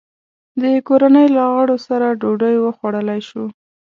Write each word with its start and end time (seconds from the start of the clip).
د 0.61 0.63
کورنۍ 0.87 1.27
له 1.35 1.43
غړو 1.53 1.77
سره 1.87 2.17
ډوډۍ 2.21 2.55
وخوړلای 2.59 3.21
شو. 3.29 3.43